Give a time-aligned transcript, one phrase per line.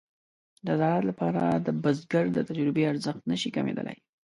[0.65, 3.97] د زراعت لپاره د بزګر د تجربې ارزښت نشي کمېدلای.